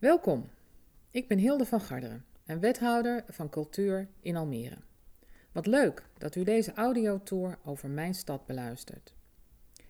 [0.00, 0.50] Welkom,
[1.10, 4.76] ik ben Hilde van Garderen en wethouder van cultuur in Almere.
[5.52, 9.14] Wat leuk dat u deze audiotour over mijn stad beluistert.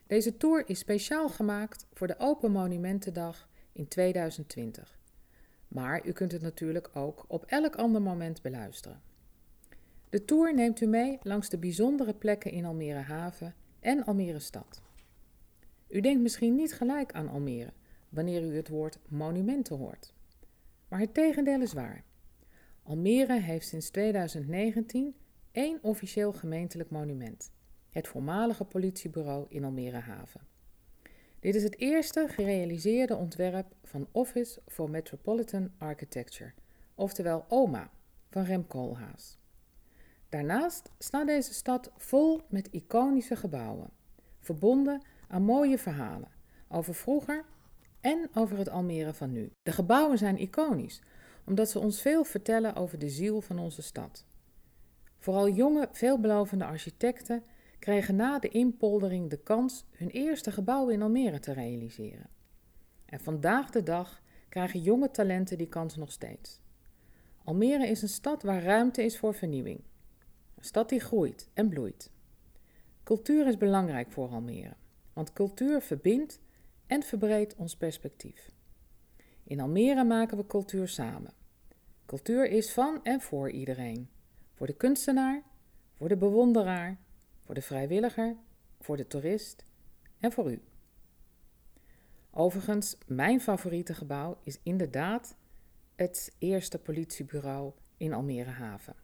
[0.06, 4.98] Deze tour is speciaal gemaakt voor de Open Monumentendag in 2020.
[5.68, 9.01] Maar u kunt het natuurlijk ook op elk ander moment beluisteren.
[10.08, 14.83] De tour neemt u mee langs de bijzondere plekken in Almere Haven en Almere Stad.
[15.88, 17.73] U denkt misschien niet gelijk aan Almere
[18.11, 20.15] wanneer u het woord monumenten hoort.
[20.88, 22.05] Maar het tegendeel is waar.
[22.82, 25.14] Almere heeft sinds 2019
[25.52, 27.51] één officieel gemeentelijk monument:
[27.91, 30.41] het voormalige politiebureau in Almere Haven.
[31.41, 36.52] Dit is het eerste gerealiseerde ontwerp van Office for Metropolitan Architecture,
[36.95, 37.90] oftewel OMA,
[38.30, 39.38] van Rem Koolhaas.
[40.29, 43.90] Daarnaast staat deze stad vol met iconische gebouwen,
[44.40, 46.30] verbonden aan mooie verhalen
[46.68, 47.45] over vroeger
[48.00, 49.50] en over het Almere van nu.
[49.62, 51.02] De gebouwen zijn iconisch,
[51.45, 54.24] omdat ze ons veel vertellen over de ziel van onze stad.
[55.18, 57.45] Vooral jonge, veelbelovende architecten
[57.78, 62.28] kregen na de inpoldering de kans hun eerste gebouw in Almere te realiseren.
[63.04, 66.61] En vandaag de dag krijgen jonge talenten die kans nog steeds.
[67.45, 69.81] Almere is een stad waar ruimte is voor vernieuwing.
[70.56, 72.11] Een stad die groeit en bloeit.
[73.03, 74.75] Cultuur is belangrijk voor Almere,
[75.12, 76.41] want cultuur verbindt
[76.91, 78.51] en verbreedt ons perspectief.
[79.45, 81.33] In Almere maken we cultuur samen.
[82.07, 84.09] Cultuur is van en voor iedereen.
[84.55, 85.43] Voor de kunstenaar,
[85.97, 86.99] voor de bewonderaar,
[87.45, 88.37] voor de vrijwilliger,
[88.81, 89.65] voor de toerist
[90.19, 90.63] en voor u.
[92.31, 95.37] Overigens, mijn favoriete gebouw is inderdaad
[95.95, 98.97] het eerste politiebureau in Almere Haven.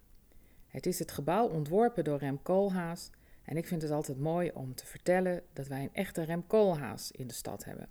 [0.67, 3.11] Het is het gebouw ontworpen door Rem Koolhaas
[3.47, 7.11] en ik vind het altijd mooi om te vertellen dat wij een echte Rem Koolhaas
[7.11, 7.89] in de stad hebben.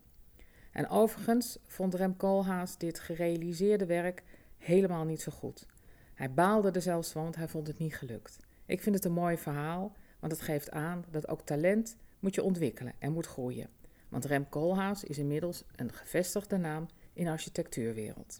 [0.72, 4.23] En overigens vond Rem Koolhaas dit gerealiseerde werk
[4.58, 5.66] helemaal niet zo goed.
[6.14, 8.38] Hij baalde er zelfs van, want hij vond het niet gelukt.
[8.66, 12.43] Ik vind het een mooi verhaal, want het geeft aan dat ook talent moet je
[12.43, 13.70] ontwikkelen en moet groeien.
[14.10, 18.39] Want Rem Koolhaas is inmiddels een gevestigde naam in de architectuurwereld.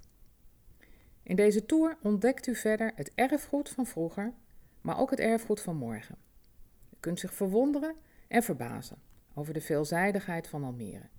[1.24, 4.34] In deze tour ontdekt u verder het erfgoed van vroeger,
[4.82, 6.25] maar ook het erfgoed van morgen.
[7.06, 7.96] Kunt zich verwonderen
[8.28, 8.98] en verbazen
[9.34, 11.10] over de veelzijdigheid van Almere.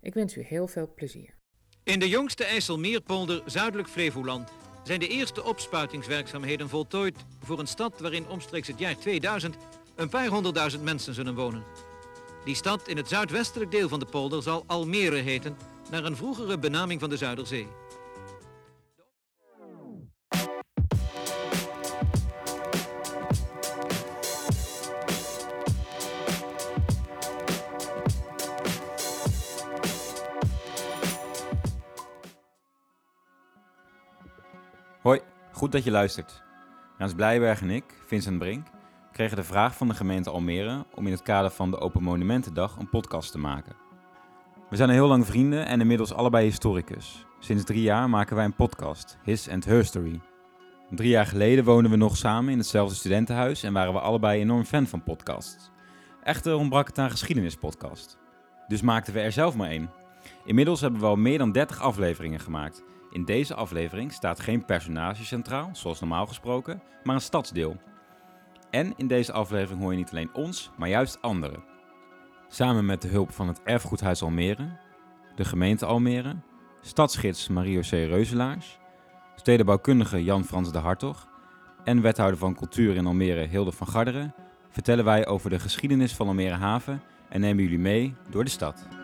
[0.00, 1.34] Ik wens u heel veel plezier.
[1.82, 4.52] In de jongste IJsselmeerpolder, zuidelijk Flevoland,
[4.82, 9.56] zijn de eerste opspuitingswerkzaamheden voltooid voor een stad waarin omstreeks het jaar 2000
[9.94, 11.64] een paar honderdduizend mensen zullen wonen.
[12.44, 15.56] Die stad in het zuidwestelijk deel van de polder zal Almere heten,
[15.90, 17.66] naar een vroegere benaming van de Zuiderzee.
[35.62, 36.42] Goed dat je luistert.
[36.98, 38.66] Rens Blijberg en ik, Vincent Brink,
[39.12, 42.76] kregen de vraag van de gemeente Almere om in het kader van de Open Monumentendag
[42.76, 43.76] een podcast te maken.
[44.70, 47.26] We zijn al heel lang vrienden en inmiddels allebei historicus.
[47.38, 50.20] Sinds drie jaar maken wij een podcast, His and Her Story.
[50.90, 54.64] Drie jaar geleden woonden we nog samen in hetzelfde studentenhuis en waren we allebei enorm
[54.64, 55.70] fan van podcasts.
[56.22, 58.18] Echter ontbrak het aan geschiedenispodcast.
[58.68, 59.90] Dus maakten we er zelf maar één.
[60.44, 65.24] Inmiddels hebben we al meer dan 30 afleveringen gemaakt in deze aflevering staat geen personage
[65.24, 67.76] centraal, zoals normaal gesproken, maar een stadsdeel.
[68.70, 71.64] En in deze aflevering hoor je niet alleen ons, maar juist anderen.
[72.48, 74.78] Samen met de hulp van het Erfgoedhuis Almere,
[75.34, 76.36] de gemeente Almere,
[76.80, 77.90] stadsgids Mario C.
[77.90, 78.78] Reuzelaars,
[79.36, 81.28] stedenbouwkundige Jan-Frans de Hartog
[81.84, 84.34] en wethouder van cultuur in Almere Hilde van Garderen
[84.70, 89.01] vertellen wij over de geschiedenis van Almere Haven en nemen jullie mee door de stad.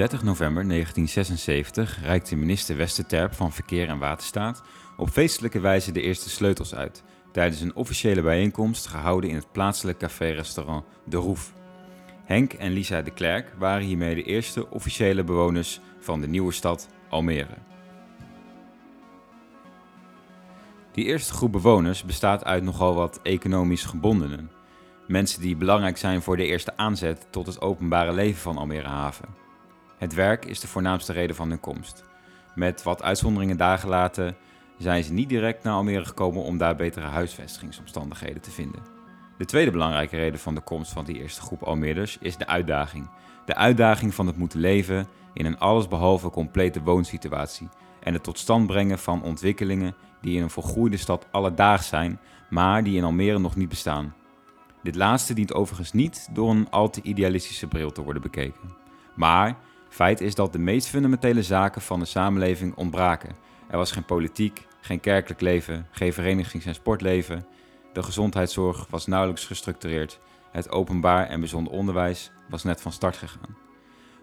[0.00, 4.62] 30 november 1976 reikte minister Westerterp van Verkeer en Waterstaat
[4.96, 7.02] op feestelijke wijze de eerste sleutels uit
[7.32, 11.52] tijdens een officiële bijeenkomst gehouden in het plaatselijk café-restaurant De Roef.
[12.24, 16.88] Henk en Lisa de Klerk waren hiermee de eerste officiële bewoners van de nieuwe stad
[17.08, 17.56] Almere.
[20.92, 24.50] Die eerste groep bewoners bestaat uit nogal wat economisch gebondenen.
[25.06, 29.49] Mensen die belangrijk zijn voor de eerste aanzet tot het openbare leven van Almere Haven.
[30.00, 32.04] Het werk is de voornaamste reden van hun komst.
[32.54, 34.36] Met wat uitzonderingen daar gelaten
[34.78, 38.82] zijn ze niet direct naar Almere gekomen om daar betere huisvestigingsomstandigheden te vinden.
[39.38, 43.10] De tweede belangrijke reden van de komst van die eerste groep Almeerders is de uitdaging.
[43.44, 47.68] De uitdaging van het moeten leven in een allesbehalve complete woonsituatie
[48.02, 52.20] en het tot stand brengen van ontwikkelingen die in een volgroeide stad alledaags zijn,
[52.50, 54.14] maar die in Almere nog niet bestaan.
[54.82, 58.78] Dit laatste dient overigens niet door een al te idealistische bril te worden bekeken.
[59.14, 59.56] Maar
[59.90, 63.36] feit is dat de meest fundamentele zaken van de samenleving ontbraken.
[63.68, 67.46] Er was geen politiek, geen kerkelijk leven, geen verenigings- en sportleven.
[67.92, 70.20] De gezondheidszorg was nauwelijks gestructureerd.
[70.52, 73.56] Het openbaar en bijzonder onderwijs was net van start gegaan.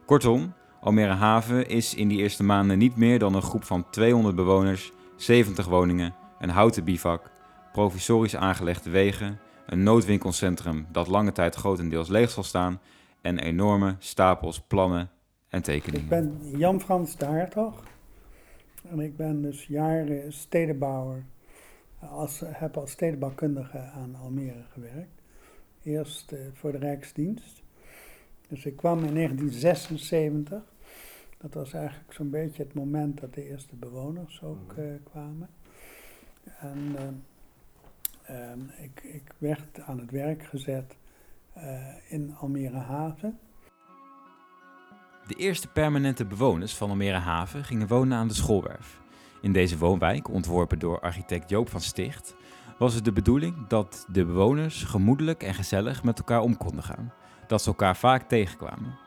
[0.05, 4.35] Kortom, Almere Haven is in die eerste maanden niet meer dan een groep van 200
[4.35, 7.29] bewoners, 70 woningen, een houten bivak,
[7.71, 12.79] provisorisch aangelegde wegen, een noodwinkelcentrum dat lange tijd grotendeels leeg zal staan
[13.21, 15.09] en enorme stapels plannen
[15.49, 16.03] en tekeningen.
[16.03, 17.83] Ik ben Jan Frans de Hartog
[18.89, 21.23] en ik ben dus jaren stedenbouwer.
[21.99, 25.21] Als, heb als stedenbouwkundige aan Almere gewerkt.
[25.83, 27.63] Eerst uh, voor de Rijksdienst.
[28.47, 30.63] Dus ik kwam in 1976.
[31.37, 35.49] Dat was eigenlijk zo'n beetje het moment dat de eerste bewoners ook uh, kwamen.
[36.59, 36.95] En
[38.29, 40.95] uh, ik, ik, werd aan het werk gezet
[42.07, 43.39] in Almere Haven.
[45.27, 49.01] De eerste permanente bewoners van Almere Haven gingen wonen aan de schoolwerf.
[49.41, 52.35] In deze woonwijk, ontworpen door architect Joop van Sticht,
[52.77, 57.13] was het de bedoeling dat de bewoners gemoedelijk en gezellig met elkaar om konden gaan.
[57.47, 58.97] Dat ze elkaar vaak tegenkwamen.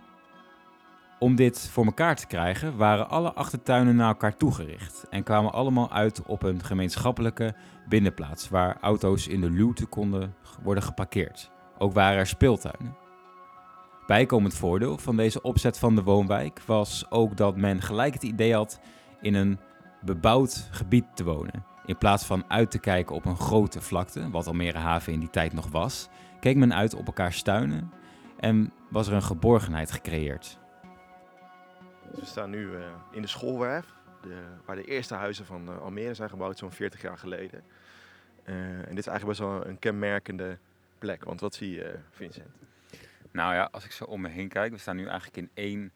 [1.19, 5.93] Om dit voor elkaar te krijgen waren alle achtertuinen naar elkaar toegericht en kwamen allemaal
[5.93, 7.55] uit op een gemeenschappelijke
[7.89, 11.51] binnenplaats waar auto's in de luwte konden worden geparkeerd.
[11.79, 13.00] Ook waren er speeltuinen.
[14.11, 18.55] Bijkomend voordeel van deze opzet van de woonwijk was ook dat men gelijk het idee
[18.55, 18.81] had
[19.21, 19.59] in een
[20.01, 21.65] bebouwd gebied te wonen.
[21.85, 25.31] In plaats van uit te kijken op een grote vlakte, wat Almere Haven in die
[25.31, 26.09] tijd nog was,
[26.41, 27.93] keek men uit op elkaar tuinen
[28.41, 30.59] en was er een geborgenheid gecreëerd.
[32.15, 33.95] We staan nu uh, in de schoolwerf,
[34.65, 37.63] waar de eerste huizen van uh, Almere zijn gebouwd, zo'n 40 jaar geleden.
[38.45, 40.59] Uh, en dit is eigenlijk best wel een kenmerkende
[40.99, 42.70] plek, want wat zie je, Vincent?
[43.31, 45.93] Nou ja, als ik zo om me heen kijk, we staan nu eigenlijk in één,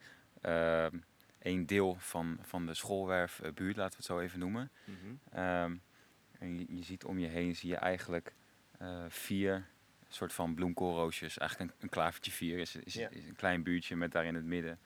[1.39, 4.71] één deel van, van de schoolwerfbuurt, laten we het zo even noemen.
[4.85, 5.43] Mm -hmm.
[5.43, 5.81] um,
[6.39, 8.33] en je, je, ziet om je heen, zie je eigenlijk
[9.07, 9.67] vier
[10.07, 11.37] soort van bloemkoolroosjes.
[11.37, 13.09] Eigenlijk een, een klavertje vier is, is, ja.
[13.09, 14.79] is, een klein buurtje met daar in het midden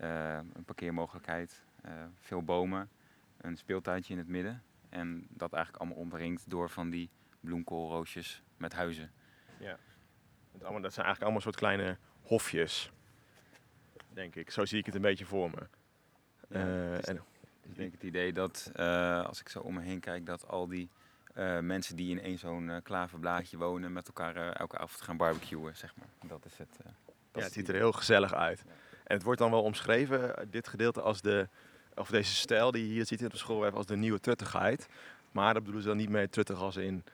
[0.00, 2.90] uh, een parkeermogelijkheid, uh, veel bomen,
[3.36, 4.62] een speeltuintje in het midden.
[4.88, 7.10] En dat eigenlijk allemaal omringd door van die
[7.40, 9.10] bloemkoolroosjes met huizen.
[9.58, 9.78] Ja,
[10.62, 12.90] allemaal, dat zijn eigenlijk allemaal soort kleine hofjes,
[14.12, 14.50] denk ik.
[14.50, 15.66] Zo zie ik het een beetje voor me.
[16.48, 17.22] Ja, uh, en,
[17.62, 18.70] ik denk het idee dat,
[19.26, 20.88] als ik zo om me heen kijk, dat al die
[21.34, 25.94] uh, mensen die in één zo'n klaverblaadje wonen met elkaar elke avond gaan barbecuen, zeg
[25.96, 26.30] maar.
[26.30, 26.78] Dat is het.
[27.32, 28.64] ja, het ziet er heel gezellig uit.
[29.04, 31.48] En het wordt dan wel omschreven, dit gedeelte, als de,
[31.94, 34.88] of deze stijl die je hier ziet in de schoolwerf, als de nieuwe truttigheid.
[35.32, 37.04] Maar dat bedoelen ze dan niet mee truttig als in,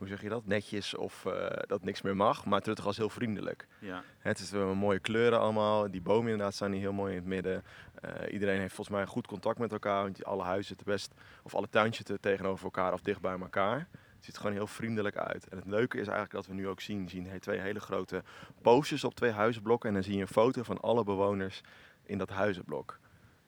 [0.00, 1.26] hoe zeg je dat, netjes of
[1.66, 3.66] dat niks meer mag, maar truttig als heel vriendelijk.
[3.78, 4.02] Ja.
[4.18, 7.26] Het is wel mooie kleuren allemaal, die bomen inderdaad staan hier heel mooi in het
[7.26, 7.64] midden.
[8.04, 10.02] Uh, iedereen heeft volgens mij goed contact met elkaar.
[10.02, 13.78] Want alle huizen zitten best, of alle tuintjes zitten tegenover elkaar of dicht bij elkaar.
[13.78, 15.48] Het ziet er gewoon heel vriendelijk uit.
[15.48, 18.22] En het leuke is eigenlijk dat we nu ook zien, zien twee hele grote
[18.62, 19.88] posters op twee huizenblokken.
[19.88, 21.60] En dan zie je een foto van alle bewoners
[22.04, 22.98] in dat huizenblok.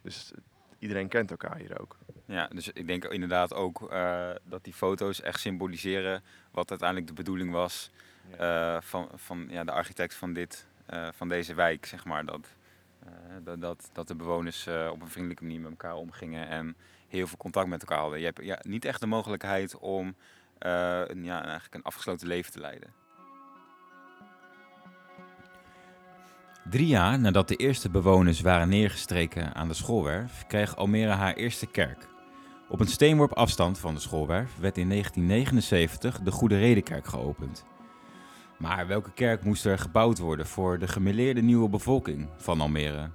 [0.02, 0.32] Dus
[0.82, 1.96] iedereen kent elkaar hier ook.
[2.24, 7.14] Ja, dus ik denk inderdaad ook uh, dat die foto's echt symboliseren wat uiteindelijk de
[7.14, 7.90] bedoeling was
[8.40, 12.24] uh, van, van ja, de architect van, dit, uh, van deze wijk, zeg maar.
[12.24, 12.46] Dat,
[13.44, 16.76] dat, dat, dat, de bewoners op een vriendelijke manier met elkaar omgingen en
[17.08, 18.18] heel veel contact met elkaar hadden.
[18.18, 20.14] Je hebt ja, niet echt de mogelijkheid om
[20.58, 23.01] een, ja, eigenlijk een afgesloten leven te leiden.
[26.70, 31.66] Drie jaar nadat de eerste bewoners waren neergestreken aan de schoolwerf, kreeg Almere haar eerste
[31.66, 32.08] kerk.
[32.68, 37.64] Op een steenworp afstand van de schoolwerf werd in 1979 de Goede Redenkerk geopend.
[38.58, 43.10] Maar welke kerk moest er gebouwd worden voor de gemeleerde nieuwe bevolking van Almere?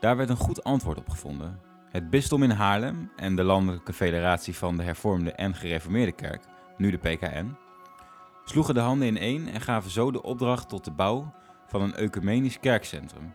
[0.00, 1.60] Daar werd een goed antwoord op gevonden.
[1.90, 6.44] Het bisdom in Haarlem en de Landelijke Federatie van de Hervormde en Gereformeerde Kerk,
[6.76, 7.56] nu de PKN,
[8.44, 11.32] sloegen de handen in één en gaven zo de opdracht tot de bouw
[11.68, 13.34] van een ecumenisch kerkcentrum.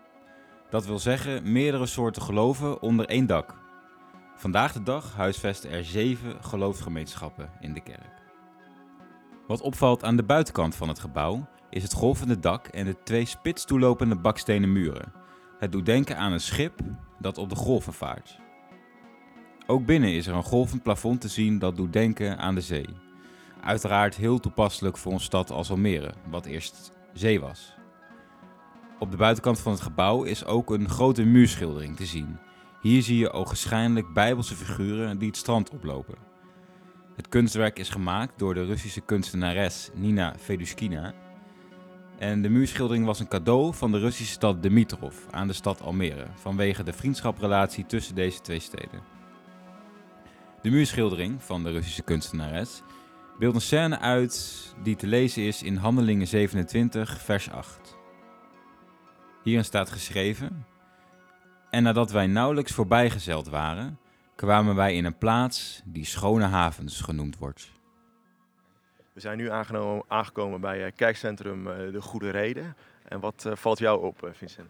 [0.70, 3.56] Dat wil zeggen meerdere soorten geloven onder één dak.
[4.36, 8.22] Vandaag de dag huisvesten er zeven geloofsgemeenschappen in de kerk.
[9.48, 13.26] Wat opvalt aan de buitenkant van het gebouw is het golvende dak en de twee
[13.26, 15.14] spits toelopende bakstenen muren.
[15.60, 16.80] Het doet denken aan een schip
[17.20, 18.40] dat op de golven vaart.
[19.68, 22.90] Ook binnen is er een golvend plafond te zien dat doet denken aan de zee.
[23.62, 27.76] Uiteraard heel toepasselijk voor een stad als Almere, wat eerst zee was.
[29.00, 32.38] Op de buitenkant van het gebouw is ook een grote muurschildering te zien.
[32.82, 36.16] Hier zie je ogenschijnlijk bijbelse figuren die het strand oplopen.
[37.16, 41.14] Het kunstwerk is gemaakt door de Russische kunstenares Nina Feduskina.
[42.18, 46.26] En de muurschildering was een cadeau van de Russische stad Dimitrov aan de stad Almere,
[46.34, 49.02] vanwege de vriendschaprelatie tussen deze twee steden.
[50.62, 52.82] De muurschildering van de Russische kunstenares
[53.40, 57.83] beeldt een scène uit die te lezen is in Handelingen 27, vers 8.
[59.44, 60.66] Hierin staat geschreven:
[61.70, 64.00] En nadat wij nauwelijks voorbijgezeld waren,
[64.36, 67.72] kwamen wij in een plaats die Schone Havens genoemd wordt.
[69.14, 69.50] We zijn nu
[70.08, 72.76] aangekomen bij eh, kerkcentrum eh, De Goede Reden.
[73.08, 74.70] En wat eh, valt jou op, eh, Vincent?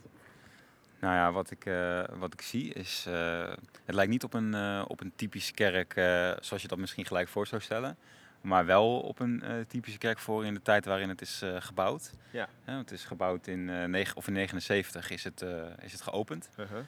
[0.99, 3.05] Nou ja, wat ik, eh, wat ik zie is.
[3.07, 3.49] eh,
[3.85, 7.05] het lijkt niet op een, eh, op een typische kerk eh, zoals je dat misschien
[7.05, 7.97] gelijk voor zou stellen.
[8.43, 11.55] Maar wel op een eh, typische kerk voor in de tijd waarin het is eh,
[11.59, 12.11] gebouwd.
[12.31, 12.47] Ja.
[12.63, 15.49] Het is gebouwd in, eh negen, of in 79 is het, eh,
[15.81, 16.49] is het geopend.
[16.57, 16.79] Uh-huh.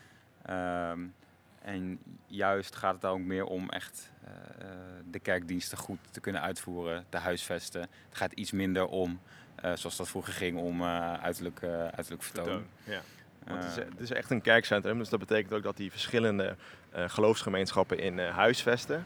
[0.45, 0.99] Ehm,
[1.61, 4.31] en juist gaat het daar ook meer om echt eh,
[4.67, 4.75] eh,
[5.11, 7.81] de kerkdiensten goed te kunnen uitvoeren, te huisvesten.
[7.81, 9.19] Het gaat iets minder om,
[9.55, 12.45] eh, zoals dat vroeger ging, om eh, uiterlijk, eh, uiterlijk vertoon.
[12.45, 13.01] Vertoon, Ja.
[13.43, 15.91] Want het, is, Eh, het is echt een kerkcentrum, dus dat betekent ook dat die
[15.91, 16.55] verschillende
[16.91, 19.05] eh, geloofsgemeenschappen in eh, huisvesten.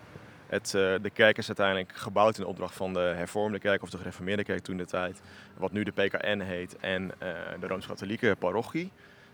[0.50, 3.98] Het, eh, de kerk is uiteindelijk gebouwd in opdracht van de hervormde kerk of de
[3.98, 5.22] gereformeerde kerk toen de tijd.
[5.58, 7.30] Wat nu de PKN heet en eh,
[7.60, 8.92] de Rooms-Katholieke parochie.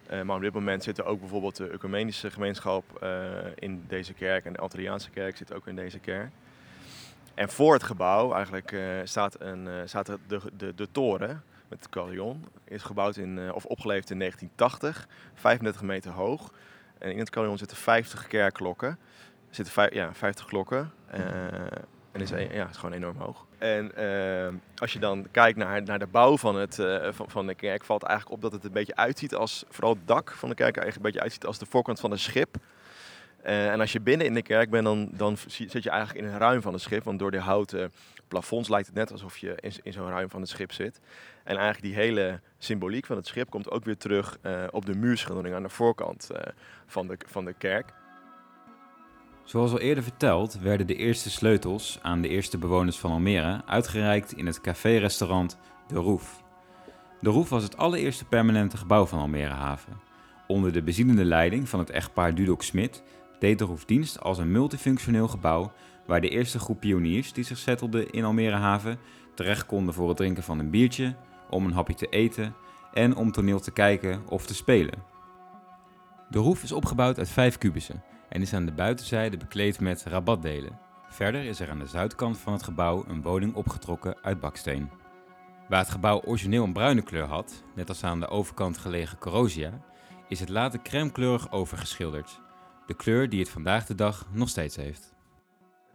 [0.08, 3.06] Eh, maar op dit moment zit er ook bijvoorbeeld de ecumenische gemeenschap
[3.56, 6.30] in deze kerk en de Antilliaanse kerk zit ook in deze kerk.
[7.34, 12.46] En voor het gebouw eigenlijk staat, een, staat de, de, de toren met het carillon.
[12.64, 16.52] Is gebouwd in, of opgeleverd in 1980, 35 meter hoog.
[16.98, 18.98] En in het carillon zitten 50 kerkklokken.
[19.58, 20.92] Er zitten vijf, ja, 50 klokken.
[21.08, 21.22] eh,
[22.12, 23.46] en is, een- ja, is gewoon enorm hoog.
[23.58, 27.48] En eh, als je dan kijkt naar, naar de bouw van, het, eh, van, van
[27.48, 30.50] de kerk, valt eigenlijk op dat het een beetje uitziet als, vooral het dak van
[30.50, 32.56] de kerk, eigenlijk een beetje uitziet als de voorkant van een schip.
[33.42, 36.40] En als je binnen in de kerk bent, dan, dan zit je eigenlijk in een
[36.40, 37.04] ruim van het schip.
[37.04, 37.92] Want door de houten
[38.28, 41.00] plafonds lijkt het net alsof je in, in zo'n ruim van het schip zit.
[41.44, 44.38] En eigenlijk die hele symboliek van het schip komt ook weer terug
[44.70, 46.30] op de muurschildering aan de voorkant
[46.86, 47.92] van, de, van de kerk.
[49.46, 54.32] Zoals al eerder verteld, werden de eerste sleutels aan de eerste bewoners van Almere uitgereikt
[54.32, 56.44] in het café-restaurant De Roef.
[57.22, 59.94] De Roef was het allereerste permanente gebouw van Almere Haven.
[60.48, 63.04] Onder de bezielende leiding van het echtpaar Dudok Smit
[63.40, 65.72] deed De Roef dienst als een multifunctioneel gebouw
[66.06, 69.00] waar de eerste groep pioniers die zich settelden in Almere Haven
[69.36, 71.16] terecht konden voor het drinken van een biertje,
[71.50, 72.56] om een hapje te eten
[72.94, 75.04] en om toneel te kijken of te spelen.
[76.30, 78.04] De Roef is opgebouwd uit vijf kubussen
[78.36, 80.80] en is aan de buitenzijde bekleed met rabatdelen.
[81.10, 84.90] Verder is er aan de zuidkant van het gebouw een woning opgetrokken uit baksteen.
[85.70, 89.82] Waar het gebouw origineel een bruine kleur had, net als aan de overkant gelegen Corrosia,
[90.28, 92.40] is het later crèmekleurig overgeschilderd.
[92.86, 95.14] De kleur die het vandaag de dag nog steeds heeft.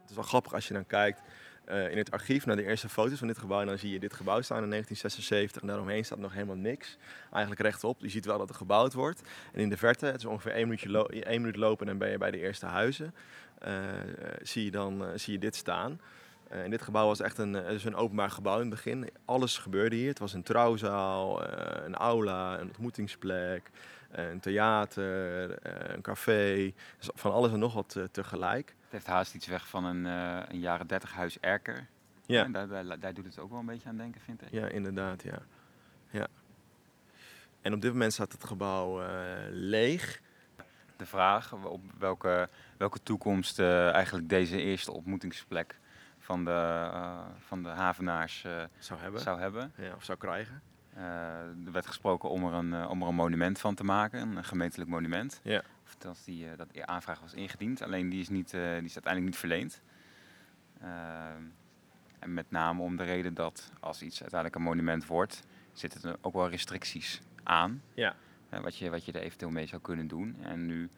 [0.00, 1.22] Het is wel grappig als je dan kijkt
[1.66, 3.60] in het archief naar de eerste foto's van dit gebouw.
[3.60, 6.96] En dan zie je dit gebouw staan in 1976 en daaromheen staat nog helemaal niks.
[7.32, 8.00] Eigenlijk rechtop.
[8.00, 9.22] Je ziet wel dat er gebouwd wordt.
[9.52, 12.18] En in de verte, het is ongeveer één, minuutje minuut lopen en dan ben je
[12.18, 13.14] bij de eerste huizen.
[13.58, 13.72] eh,
[14.42, 16.00] zie, je dan, eh, zie je dit staan.
[16.48, 19.10] Eh, dit gebouw was echt een, eh, dus openbaar gebouw in het begin.
[19.24, 20.08] Alles gebeurde hier.
[20.08, 23.70] Het was een trouwzaal, eh, een aula, een ontmoetingsplek,
[24.10, 26.72] eh, een theater, eh, een café.
[26.98, 28.74] Dus van alles en nog wat eh, tegelijk.
[28.90, 31.86] Het heeft haast iets weg van een, eh, een jaren 30 huis Erker.
[32.26, 32.44] Ja.
[32.44, 34.50] daar, daar, daar doet het ook wel een beetje aan denken, vind ik.
[34.50, 35.38] Ja, inderdaad, ja.
[36.10, 36.26] ja.
[37.60, 39.08] En op dit moment staat het gebouw eh,
[39.50, 40.20] leeg.
[40.96, 45.78] De vraag op welke, welke toekomst eh, eigenlijk deze eerste ontmoetingsplek
[46.18, 46.90] van de,
[47.38, 48.46] van de havenaars
[48.78, 49.20] Zou hebben.
[49.20, 49.72] zou hebben.
[49.76, 50.62] Ja, of zou krijgen.
[51.00, 54.36] Eh, er werd gesproken om er, een, eh, om er een monument van te maken,
[54.36, 55.40] een gemeentelijk monument.
[55.42, 55.62] Ja.
[55.84, 58.94] Of dat die, eh, dat die aanvraag was ingediend, alleen die is, niet, die is
[58.94, 59.82] uiteindelijk niet verleend.
[62.18, 65.42] En met name om de reden dat als iets uiteindelijk een monument wordt,
[65.72, 67.82] zitten er ook wel restricties aan.
[67.94, 68.14] Ja.
[68.48, 70.36] wat, je, wat je er eventueel mee zou kunnen doen.
[70.42, 70.88] En nu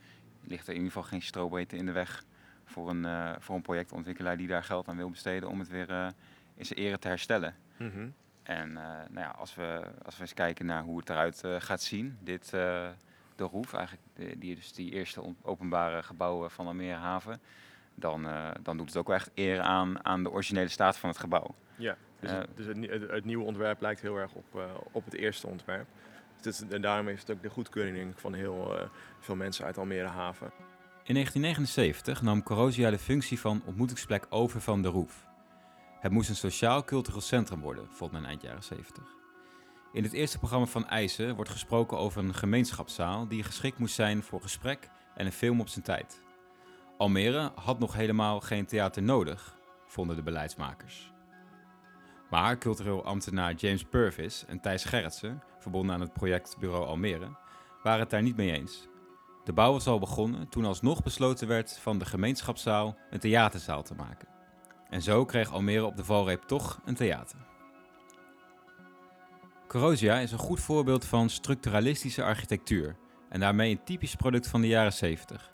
[0.44, 2.24] ligt er in ieder geval geen strobreedte in de weg
[2.64, 6.12] voor een, voor een projectontwikkelaar die daar geld aan wil besteden om het weer
[6.54, 7.54] in zijn ere te herstellen.
[7.76, 8.08] Mhm.
[8.42, 11.54] En eh, nou ja, als, we, als we eens kijken naar hoe het eruit eh,
[11.58, 12.88] gaat zien, dit, eh,
[13.36, 17.40] de Roef, eigenlijk de- die, dus die eerste openbare gebouwen van Almere Haven,
[17.94, 21.08] dan, eh, dan doet het ook wel echt eer aan, aan de originele staat van
[21.08, 21.54] het gebouw.
[21.76, 24.64] Ja, dus, het, dus het, nie- het, het nieuwe ontwerp lijkt heel erg op, eh,
[24.92, 25.86] op het eerste ontwerp.
[26.40, 28.86] Dus het en daarom heeft het ook de goedkeuring denk ik, van heel eh,
[29.20, 30.50] veel mensen uit Almere Haven.
[31.04, 35.26] In 1979 nam Corrosia de functie van ontmoetingsplek over van de Roef.
[36.02, 39.04] Het moest een sociaal-cultureel centrum worden, vond men eind jaren 70.
[39.92, 44.22] In het eerste programma van Eisen wordt gesproken over een gemeenschapszaal die geschikt moest zijn
[44.22, 46.22] voor gesprek en een film op zijn tijd.
[46.96, 49.56] Almere had nog helemaal geen theater nodig
[49.86, 51.12] vonden de beleidsmakers.
[52.30, 57.36] Maar cultureel ambtenaar James Purvis en Thijs Gerritsen, verbonden aan het projectbureau Almere,
[57.82, 58.88] waren het daar niet mee eens.
[59.44, 63.94] De bouw was al begonnen toen alsnog besloten werd van de gemeenschapszaal een theaterzaal te
[63.94, 64.32] maken.
[64.92, 67.38] En zo kreeg Almere op de valreep toch een theater.
[69.68, 72.96] Corosia is een goed voorbeeld van structuralistische architectuur
[73.28, 75.52] en daarmee een typisch product van de jaren 70.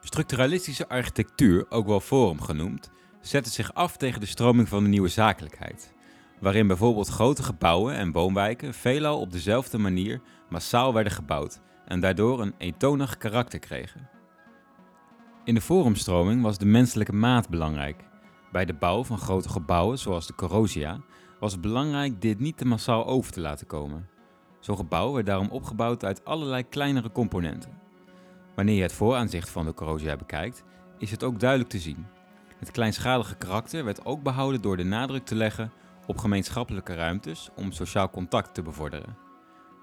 [0.00, 5.08] Structuralistische architectuur, ook wel Forum genoemd, zette zich af tegen de stroming van de nieuwe
[5.08, 5.92] zakelijkheid,
[6.40, 12.40] waarin bijvoorbeeld grote gebouwen en woonwijken veelal op dezelfde manier massaal werden gebouwd en daardoor
[12.40, 14.08] een eentonig karakter kregen.
[15.44, 18.07] In de forumstroming was de menselijke maat belangrijk.
[18.52, 21.00] Bij de bouw van grote gebouwen zoals de Corosia
[21.40, 24.08] was het belangrijk dit niet te massaal over te laten komen.
[24.60, 27.78] Zo'n gebouw werd daarom opgebouwd uit allerlei kleinere componenten.
[28.54, 30.64] Wanneer je het vooraanzicht van de Corosia bekijkt,
[30.98, 32.06] is het ook duidelijk te zien.
[32.58, 35.72] Het kleinschalige karakter werd ook behouden door de nadruk te leggen
[36.06, 39.16] op gemeenschappelijke ruimtes om sociaal contact te bevorderen.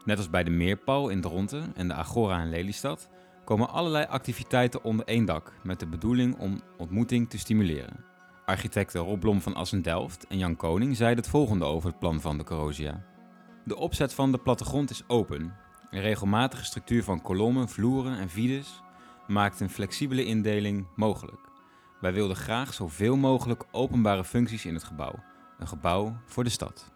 [0.05, 3.09] Net als bij de Meerpal in Dronten en de Agora in Lelystad
[3.45, 8.14] komen allerlei activiteiten onder één dak met de bedoeling om ontmoeting te stimuleren.
[8.45, 12.37] Architecten Rob Blom van Assendelft en Jan Koning zeiden het volgende over het plan van
[12.37, 13.03] de Corosia.
[13.63, 15.55] De opzet van de plattegrond is open.
[15.89, 18.81] Een regelmatige structuur van kolommen, vloeren en vides
[19.27, 21.49] maakt een flexibele indeling mogelijk.
[22.01, 25.23] Wij wilden graag zoveel mogelijk openbare functies in het gebouw.
[25.57, 26.91] Een gebouw voor de stad.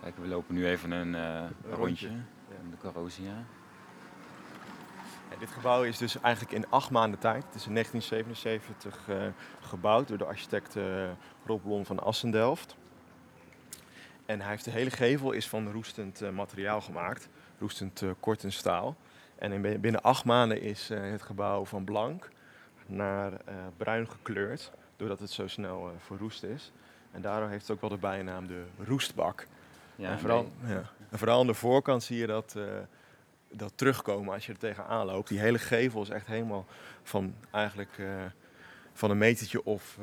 [0.00, 1.76] Kijk, we lopen nu even een, uh, rondje.
[1.76, 2.08] rondje
[2.62, 3.44] om de Corosia.
[5.38, 9.16] Dit gebouw is dus eigenlijk in acht maanden tijd, het is in 1977 eh,
[9.60, 10.84] gebouwd door de architect eh,
[11.46, 12.76] Rob Blom van Assendelft.
[14.26, 18.52] En hij heeft de hele gevel is van roestend eh, materiaal gemaakt, roestend kort en
[18.52, 18.96] staal.
[19.34, 22.30] En in, binnen acht maanden is het gebouw van blank
[22.86, 23.32] naar
[23.76, 26.72] bruin gekleurd, doordat het zo snel verroest is.
[27.10, 29.46] En daardoor heeft het ook wel de bijnaam de roestbak.
[29.96, 32.56] Ja, en, vooral, ja, en vooral aan de voorkant zie je dat,
[33.56, 35.28] dat terugkomen als je er tegenaan loopt.
[35.28, 36.66] Die hele gevel is echt helemaal
[37.02, 38.02] van eigenlijk
[38.92, 39.98] van een metertje of,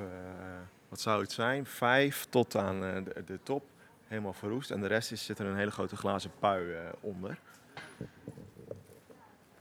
[0.89, 3.63] wat zou het zijn, vijf tot aan de, de top
[4.07, 4.71] helemaal verroest.
[4.71, 7.37] En de rest is, zit er een hele grote glazen pui onder.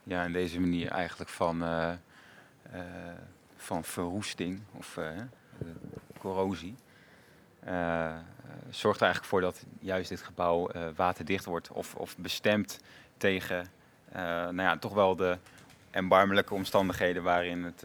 [0.02, 1.64] Ja, en deze manier eigenlijk van,
[3.56, 4.98] van verroesting of
[6.18, 6.74] corrosie
[8.70, 12.78] zorgt er eigenlijk voor dat juist dit gebouw waterdicht wordt of, of bestemd
[13.16, 13.66] tegen
[14.12, 15.38] nou ja, toch wel de
[15.90, 17.80] erbarmelijke omstandigheden waarin het,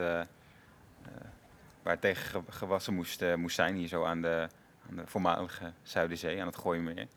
[1.83, 3.75] waar het tegen gewassen moest, moest zijn.
[3.75, 4.47] Hier zo aan de,
[4.89, 7.07] aan de voormalige Zuiderzee, aan het Gooimeer.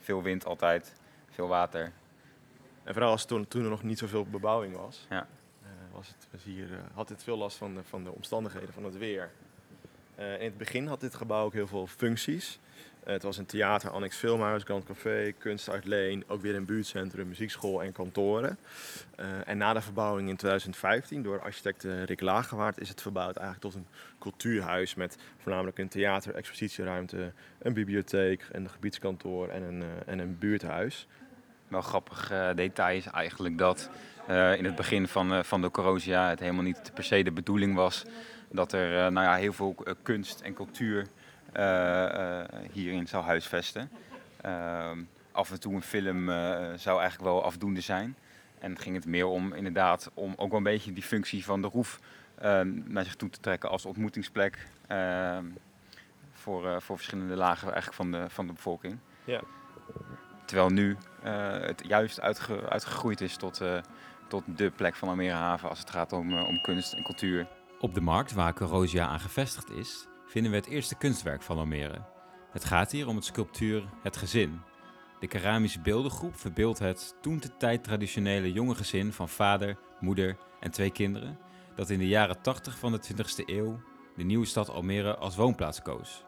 [0.00, 0.94] Veel wind altijd,
[1.30, 1.92] veel water.
[2.88, 5.26] En vooral als toen, toen er nog niet zoveel bebouwing was, ja.
[5.62, 8.72] uh, was het, was hier, uh, had het veel last van de, van de omstandigheden,
[8.72, 9.30] van het weer.
[10.18, 12.58] Uh, in het begin had dit gebouw ook heel veel functies.
[13.12, 17.92] Het was een theater, annex filmhuis, Grand Café, kunstuitleen, ook weer een buurtcentrum, muziekschool en
[17.92, 18.58] kantoren.
[19.44, 23.74] en na de verbouwing in 2015 door architect Rick Lagerwaard is het verbouwd eigenlijk tot
[23.74, 23.86] een
[24.18, 30.38] cultuurhuis met voornamelijk een theater, expositieruimte, een bibliotheek, een gebiedskantoor en een, uh, en een
[30.38, 31.06] buurthuis.
[31.68, 33.90] Wel grappig detail is eigenlijk dat
[34.56, 38.04] in het begin van, van de Corosia het helemaal niet per se de bedoeling was
[38.50, 41.06] dat er nou ja, heel veel kunst en cultuur
[42.72, 43.90] hierin zou huisvesten.
[44.40, 44.98] Ehm,
[45.32, 46.26] af en toe een film
[46.76, 48.16] zou eigenlijk wel afdoende zijn.
[48.58, 51.68] En ging het meer om inderdaad om ook wel een beetje die functie van de
[51.68, 52.00] roef
[52.42, 55.38] uh, naar zich toe te trekken als ontmoetingsplek uh,
[56.32, 58.98] voor, uh, voor verschillende lagen eigenlijk van, de, van de bevolking.
[59.24, 59.40] Ja.
[60.44, 63.62] Terwijl nu het juist uitge, uitgegroeid is tot,
[64.28, 67.46] tot de plek van Almere Haven als het gaat om, om kunst en cultuur.
[67.80, 72.04] Op de markt waar Corosia aan gevestigd is, vinden we het eerste kunstwerk van Almere.
[72.50, 74.60] Het gaat hier om het sculptuur Het Gezin.
[75.20, 80.70] De keramische beeldengroep verbeeldt het toen de tijd traditionele jonge gezin van vader, moeder en
[80.70, 81.38] twee kinderen
[81.74, 83.80] dat in de jaren 80 van de 20e eeuw
[84.16, 86.24] de nieuwe stad Almere als woonplaats koos.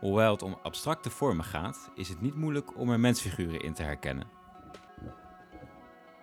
[0.00, 3.82] Hoewel het om abstracte vormen gaat, is het niet moeilijk om er mensfiguren in te
[3.82, 4.26] herkennen.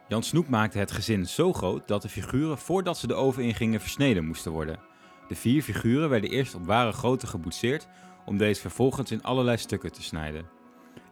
[0.07, 3.81] Jan Snoek maakte het gezin zo groot dat de figuren voordat ze de oven ingingen
[3.81, 4.88] versneden moesten worden.
[5.29, 7.87] De vier figuren werden eerst op ware grootte geboetseerd
[8.25, 10.45] om deze vervolgens in allerlei stukken te snijden.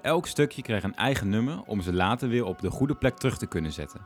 [0.01, 3.37] Elk stukje kreeg een eigen nummer om ze later weer op de goede plek terug
[3.37, 4.01] te kunnen zetten.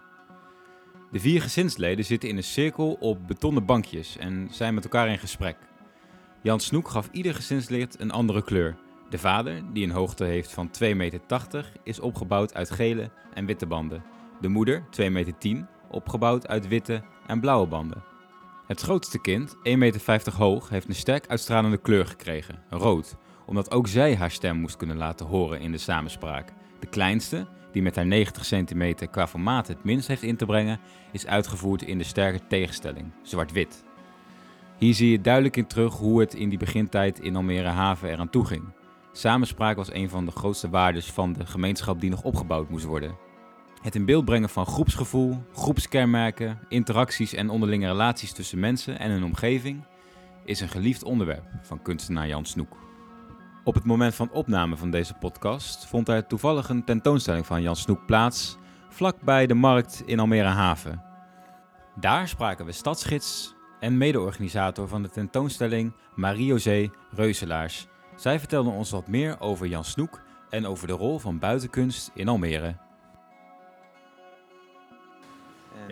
[1.11, 5.19] De vier gezinsleden zitten in een cirkel op betonnen bankjes en zijn met elkaar in
[5.19, 5.57] gesprek.
[6.41, 8.77] Jan Snoek gaf ieder gezinslid een andere kleur.
[9.09, 13.65] De vader, die een hoogte heeft van 2,80 meter, is opgebouwd uit gele en witte
[13.65, 14.03] banden.
[14.41, 18.10] De moeder, 2,10 meter, opgebouwd uit witte en blauwe banden.
[18.71, 23.87] Het grootste kind, 1,50 meter hoog, heeft een sterk uitstralende kleur gekregen, rood, omdat ook
[23.87, 26.53] zij haar stem moest kunnen laten horen in de samenspraak.
[26.79, 30.79] De kleinste, die met haar 90 centimeter qua formaat het minst heeft in te brengen,
[31.11, 33.83] is uitgevoerd in de sterke tegenstelling, zwart-wit.
[34.77, 38.29] Hier zie je duidelijk in terug hoe het in die begintijd in Almere Haven eraan
[38.29, 38.63] toe ging.
[39.11, 43.30] Samenspraak was een van de grootste waardes van de gemeenschap die nog opgebouwd moest worden.
[43.81, 49.23] Het in beeld brengen van groepsgevoel, groepskenmerken, interacties en onderlinge relaties tussen mensen en hun
[49.23, 49.83] omgeving
[50.45, 52.77] is een geliefd onderwerp van kunstenaar Jan Snoek.
[53.63, 57.75] Op het moment van opname van deze podcast vond er toevallig een tentoonstelling van Jan
[57.75, 58.57] Snoek plaats
[58.89, 61.03] vlakbij de markt in Almere Haven.
[61.95, 67.87] Daar spraken we stadsgids en mede-organisator van de tentoonstelling Marie-José Reuselaars.
[68.15, 72.27] Zij vertelde ons wat meer over Jan Snoek en over de rol van buitenkunst in
[72.27, 72.75] Almere.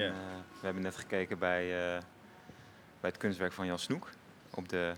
[0.07, 0.13] Eh,
[0.59, 2.01] we hebben net gekeken bij, eh,
[2.99, 4.09] bij het kunstwerk van Jan Snoek
[4.53, 4.93] op de,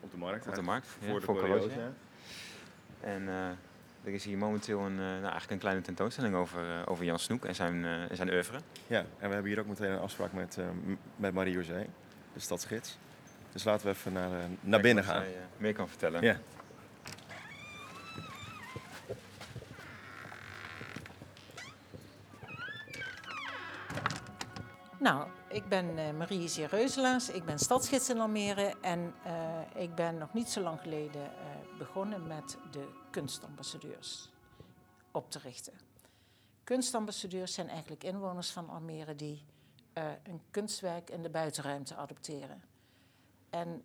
[0.00, 0.46] Op de markt.
[0.46, 0.86] op de markt.
[0.86, 1.70] Voor de voor.
[3.00, 3.48] En eh,
[4.04, 7.54] er is hier momenteel een, nou, eigenlijk een kleine tentoonstelling over, over Jan Snoek en
[7.54, 8.58] zijn, en zijn oeuvre.
[8.86, 10.58] Ja, en we hebben hier ook meteen een afspraak met,
[11.16, 11.86] met Marie-José,
[12.32, 12.98] de stadsgids.
[13.52, 15.22] Dus laten we even naar, naar binnen gaan.
[15.22, 16.22] zij, meer kan vertellen.
[16.22, 16.38] Ja.
[25.06, 30.18] Nou, ik ben eh Marie Zereuzelaars, ik ben stadsgids in Almere en eh, ik ben
[30.18, 34.30] nog niet zo lang geleden eh, begonnen met de kunstambassadeurs
[35.10, 35.72] op te richten.
[36.64, 39.44] Kunstambassadeurs zijn eigenlijk inwoners van Almere die
[40.22, 42.62] een kunstwerk in de buitenruimte adopteren.
[43.50, 43.82] En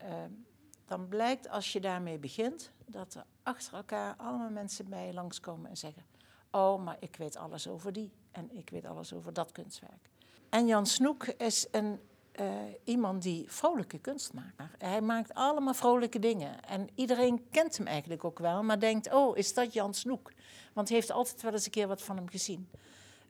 [0.86, 5.70] dan blijkt als je daarmee begint dat er achter elkaar allemaal mensen bij je langskomen
[5.70, 6.06] en zeggen:
[6.52, 10.11] Oh, maar ik weet alles over die en ik weet alles over dat kunstwerk.
[10.52, 12.00] En Jan Snoek is een,
[12.32, 12.46] eh,
[12.84, 14.72] iemand die vrolijke kunst maakt.
[14.78, 16.64] Hij maakt allemaal vrolijke dingen.
[16.64, 20.32] En iedereen kent hem eigenlijk ook wel, maar denkt: Oh, is dat Jan Snoek?
[20.74, 22.70] Want hij heeft altijd wel eens een keer wat van hem gezien.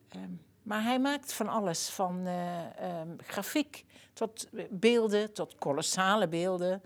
[0.09, 0.31] Ehm,
[0.63, 6.81] maar hij maakt van alles, van eh, ehm, grafiek tot beelden, tot kolossale beelden.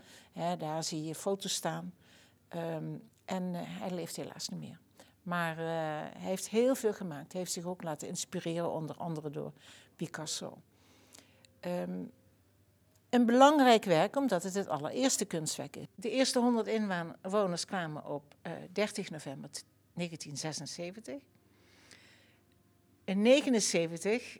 [0.58, 1.94] Daar zie je foto's staan.
[2.48, 2.94] Ehm,
[3.24, 4.78] en eh, hij leeft helaas niet meer.
[5.22, 7.32] Maar hij heeft heel veel gemaakt.
[7.32, 9.52] Hij heeft zich ook laten inspireren, onder andere door
[9.96, 10.62] Picasso.
[11.60, 12.04] Ehm,
[13.10, 15.86] een belangrijk werk, omdat het het allereerste kunstwerk is.
[15.94, 19.50] De eerste 100 inwoners kwamen op eh, 30 november
[19.92, 21.14] 1976.
[23.04, 24.38] In 1979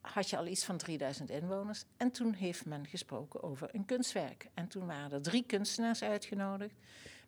[0.00, 1.84] had je al iets van 3000 inwoners.
[1.96, 4.48] En toen heeft men gesproken over een kunstwerk.
[4.54, 6.74] En toen waren er drie kunstenaars uitgenodigd.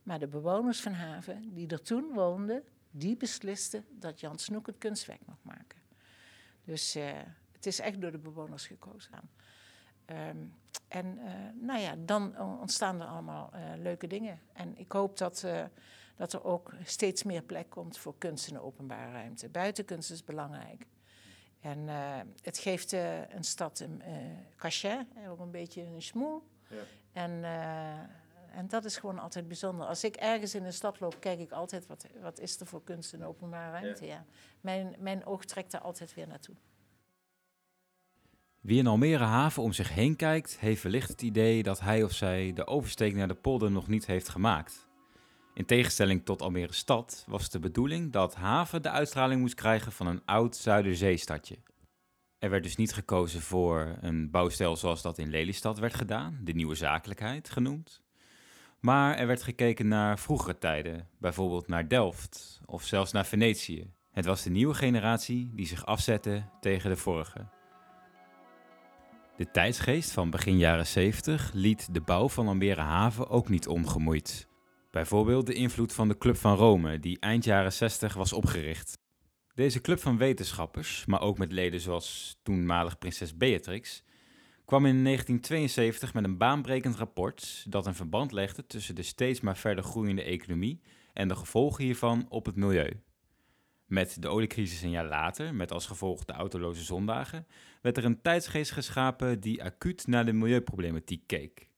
[0.02, 4.78] Maar de bewoners van Haven, die er toen woonden, die beslisten dat Jan Snoek het
[4.78, 5.79] kunstwerk mocht maken.
[6.70, 7.18] Dus eh,
[7.52, 9.12] het is echt door de bewoners gekozen.
[10.04, 10.36] Ehm,
[10.88, 14.40] en eh, nou ja, dan ontstaan er allemaal eh, leuke dingen.
[14.52, 15.46] En ik hoop dat,
[16.16, 19.48] dat er ook steeds meer plek komt voor kunst in de openbare ruimte.
[19.48, 20.86] Buitenkunst is belangrijk.
[21.60, 21.88] En
[22.42, 24.02] het geeft een stad een
[24.56, 26.42] cachet, ook een beetje een smoel.
[26.68, 26.82] Ja.
[27.12, 27.40] En,
[28.52, 29.86] en dat is gewoon altijd bijzonder.
[29.86, 32.84] Als ik ergens in de stad loop, kijk ik altijd wat, wat is er voor
[32.84, 34.06] kunst in de openbare ruimte.
[34.06, 34.24] Ja.
[34.60, 36.54] Mijn, mijn oog trekt daar altijd weer naartoe.
[38.60, 42.12] Wie in Almere Haven om zich heen kijkt, heeft wellicht het idee dat hij of
[42.12, 44.88] zij de oversteek naar de polder nog niet heeft gemaakt.
[45.54, 49.92] In tegenstelling tot Almere stad was het de bedoeling dat Haven de uitstraling moest krijgen
[49.92, 51.58] van een oud Zuiderzeestadje.
[52.38, 56.52] Er werd dus niet gekozen voor een bouwstijl zoals dat in Lelystad werd gedaan, de
[56.52, 58.02] nieuwe zakelijkheid genoemd.
[58.80, 63.92] Maar er werd gekeken naar vroegere tijden, bijvoorbeeld naar Delft of zelfs naar Venetië.
[64.10, 67.48] Het was de nieuwe generatie die zich afzette tegen de vorige.
[69.36, 74.48] De tijdsgeest van begin jaren 70 liet de bouw van Almere Haven ook niet ongemoeid.
[74.90, 78.98] Bijvoorbeeld de invloed van de Club van Rome, die eind jaren 60 was opgericht.
[79.54, 84.02] Deze club van wetenschappers, maar ook met leden zoals toenmalig prinses Beatrix,
[84.70, 89.56] kwam in 1972 met een baanbrekend rapport dat een verband legde tussen de steeds maar
[89.56, 90.80] verder groeiende economie
[91.12, 93.00] en de gevolgen hiervan op het milieu.
[93.86, 97.46] Met de oliecrisis een jaar later, met als gevolg de autoloze zondagen,
[97.82, 101.68] werd er een tijdsgeest geschapen die acuut naar de milieuproblematiek keek.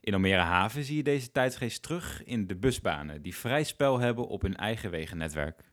[0.00, 4.26] In Almere Haven zie je deze tijdsgeest terug in de busbanen, die vrij spel hebben
[4.26, 5.70] op hun eigen wegennetwerk.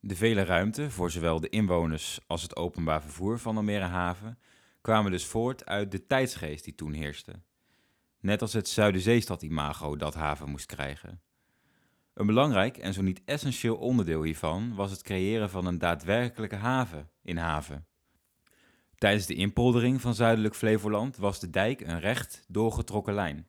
[0.00, 4.38] De vele ruimte voor zowel de inwoners als het openbaar vervoer van Almere Haven
[4.80, 7.40] kwamen dus voort uit de tijdsgeest die toen heerste.
[8.20, 11.20] Net als het Zuiderzeestad-imago dat haven moest krijgen.
[12.14, 17.10] Een belangrijk en zo niet essentieel onderdeel hiervan was het creëren van een daadwerkelijke haven
[17.22, 17.86] in haven.
[18.94, 23.46] Tijdens de inpoldering van zuidelijk Flevoland was de dijk een recht doorgetrokken lijn.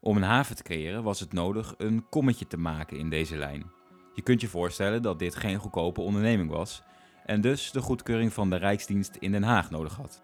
[0.00, 3.70] Om een haven te creëren was het nodig een kommetje te maken in deze lijn.
[4.14, 6.82] Je kunt je voorstellen dat dit geen goedkope onderneming was
[7.28, 10.22] en dus de goedkeuring van de Rijksdienst in Den Haag nodig had.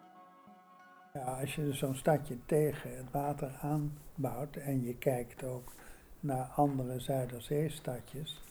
[1.13, 5.73] Ja, als je zo'n stadje tegen het water aanbouwt en je kijkt ook
[6.21, 8.43] naar andere Zuiderzeestadjes,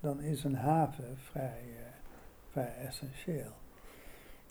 [0.00, 1.76] dan is een haven vrij, uh,
[2.50, 3.52] vrij essentieel.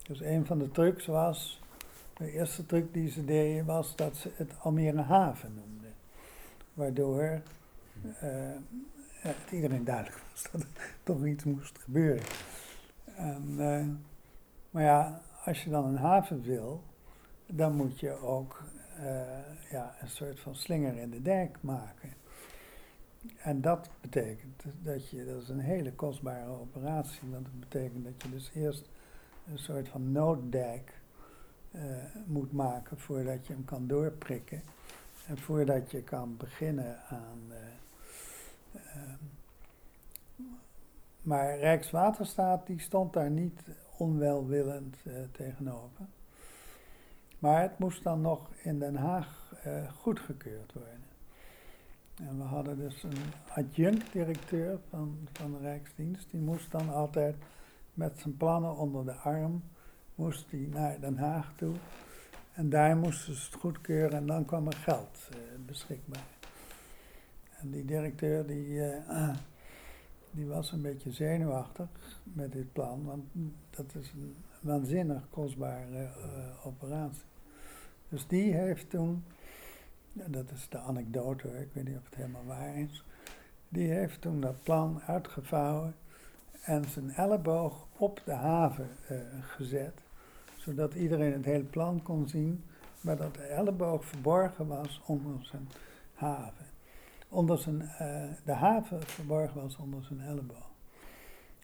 [0.04, 1.62] Dus een van de trucs was,
[2.14, 5.94] de eerste truc die ze deden was dat ze het Almere haven noemden.
[6.74, 7.42] Waardoor
[9.12, 12.26] het iedereen duidelijk was dat er toch iets moest gebeuren.
[13.15, 13.86] En, uh,
[14.71, 16.84] maar ja, als je dan een haven wil,
[17.45, 18.63] dan moet je ook
[18.99, 22.13] uh, ja, een soort van slinger in de dijk maken.
[23.38, 28.21] En dat betekent dat je, dat is een hele kostbare operatie, want dat betekent dat
[28.21, 28.89] je dus eerst
[29.52, 31.02] een soort van nooddijk
[31.71, 31.82] uh,
[32.26, 34.62] moet maken voordat je hem kan doorprikken.
[35.28, 37.39] En voordat je kan beginnen aan.
[37.49, 37.58] Uh,
[41.24, 43.62] maar Rijkswaterstaat die stond daar niet
[43.98, 44.98] onwelwillend
[45.32, 46.06] tegenover.
[47.40, 49.54] Maar het moest dan nog in Den Haag
[50.02, 51.04] goedgekeurd worden.
[52.16, 53.18] En we hadden dus een
[53.50, 57.36] adjunct-directeur van, van de Rijksdienst, die moest dan altijd
[57.94, 59.64] met zijn plannen onder de arm,
[60.16, 61.76] moest hij naar Den Haag toe.
[62.54, 66.28] En daar moesten ze het goedkeuren en dan kwam er geld uh, beschikbaar.
[67.60, 69.30] En die directeur die, uh,
[70.34, 71.88] die was een beetje zenuwachtig
[72.24, 73.24] met dit plan, want
[73.69, 77.26] dat is een waanzinnig kostbare uh, operatie.
[78.10, 79.24] Dus die heeft toen
[80.13, 83.04] dat is de anekdote, ik weet niet of het helemaal waar is.
[83.69, 85.96] Die heeft toen dat plan uitgevouwen
[86.62, 89.93] en zijn elleboog op de haven uh, gezet,
[90.58, 92.63] zodat iedereen het hele plan kon zien,
[93.02, 95.67] maar dat de elleboog verborgen was onder zijn
[96.13, 96.65] haven.
[97.34, 100.72] Onder zijn, uh, de haven verborgen was onder zijn elleboog.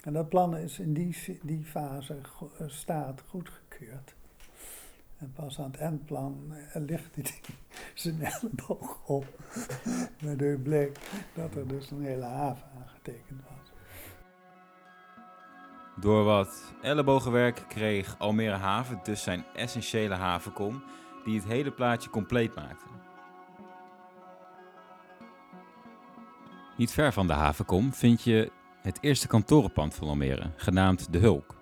[0.03, 4.15] En dat plan is in die, die fase go staat goedgekeurd.
[5.17, 7.33] En pas aan het eindplan uh, ligt hij
[7.93, 9.25] zijn elleboog op.
[10.23, 10.99] Waardoor bleek
[11.33, 13.71] dat er dus een hele haven aangetekend was.
[15.99, 20.83] Door wat ellebogenwerk kreeg Almere Haven dus zijn essentiële havenkom,
[21.23, 22.85] die het hele plaatje compleet maakte.
[26.79, 31.55] Niet ver van de havenkom vind je het eerste kantorenpand van Almere, genaamd De Hulk.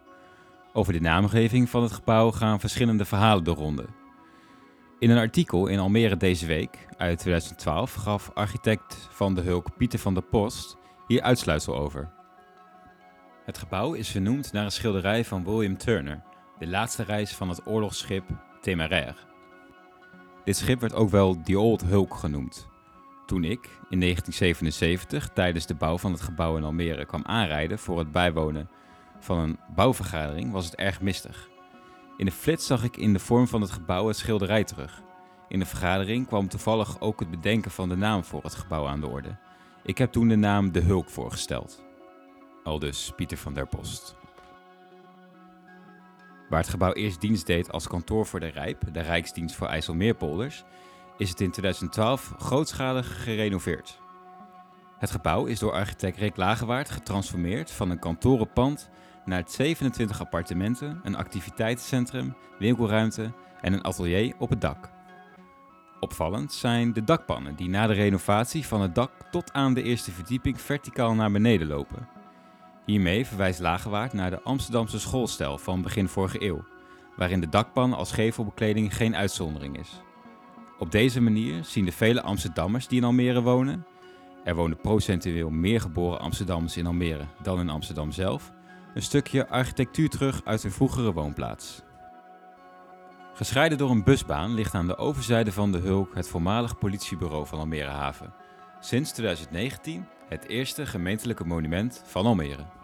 [0.73, 3.85] Over de naamgeving van het gebouw gaan verschillende verhalen de ronde.
[4.99, 9.99] In een artikel in Almere deze week uit 2012 gaf architect van de Hulk Pieter
[9.99, 10.77] van der Post
[11.07, 12.11] hier uitsluitsel over.
[13.45, 16.23] Het gebouw is vernoemd naar een schilderij van William Turner,
[16.59, 18.23] de laatste reis van het oorlogsschip
[18.61, 19.15] Temeraire.
[20.43, 22.75] Dit schip werd ook wel The Old Hulk genoemd.
[23.27, 27.99] Toen ik in 1977 tijdens de bouw van het gebouw in Almere kwam aanrijden voor
[27.99, 28.69] het bijwonen
[29.19, 31.49] van een bouwvergadering was het erg mistig.
[32.17, 35.01] In de flits zag ik in de vorm van het gebouw het schilderij terug.
[35.47, 38.99] In de vergadering kwam toevallig ook het bedenken van de naam voor het gebouw aan
[38.99, 39.37] de orde.
[39.83, 41.83] Ik heb toen de naam De Hulk voorgesteld.
[42.63, 44.15] Aldus Pieter van der Post.
[46.49, 50.63] Waar het gebouw eerst dienst deed als kantoor voor de Rijp, de Rijksdienst voor IJsselmeerpolders,
[51.17, 53.99] is het in 2012 grootschalig gerenoveerd.
[54.97, 58.89] Het gebouw is door architect Rick Lagewaard getransformeerd van een kantorenpand
[59.25, 64.89] naar 27 appartementen, een activiteitscentrum, winkelruimte en een atelier op het dak.
[65.99, 70.11] Opvallend zijn de dakpannen die na de renovatie van het dak tot aan de eerste
[70.11, 72.07] verdieping verticaal naar beneden lopen.
[72.85, 76.63] Hiermee verwijst Lagewaard naar de Amsterdamse schoolstijl van begin vorige eeuw,
[77.15, 80.01] waarin de dakpan als gevelbekleding geen uitzondering is.
[80.79, 83.85] Op deze manier zien de vele Amsterdammers die in Almere wonen,
[84.43, 88.51] er wonen procentueel meer geboren Amsterdammers in Almere dan in Amsterdam zelf,
[88.93, 91.81] een stukje architectuur terug uit hun vroegere woonplaats.
[93.33, 97.59] Gescheiden door een busbaan ligt aan de overzijde van de Hulk het voormalig politiebureau van
[97.59, 98.33] Almere Haven.
[98.79, 102.76] Sinds 2019 het eerste gemeentelijke monument van Almere.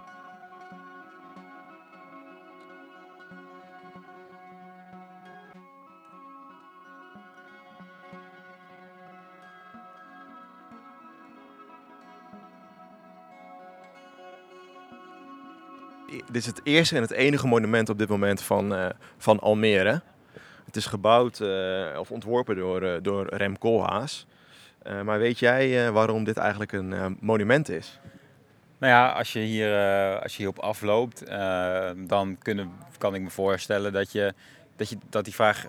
[16.17, 18.85] Dit is het eerste en het enige monument op dit moment van, uh,
[19.17, 20.01] van Almere.
[20.65, 24.25] Het is gebouwd uh, of ontworpen door, uh, door Rem Koolhaas.
[25.03, 27.99] maar weet jij waarom dit eigenlijk een monument is?
[28.77, 29.75] Nou ja, als je, hier,
[30.21, 31.27] als je hierop afloopt,
[32.07, 34.33] dan kunnen, kan ik me voorstellen dat, je,
[34.75, 35.67] dat, je, dat die vraag